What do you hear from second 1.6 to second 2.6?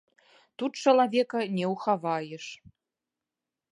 ўхаваеш.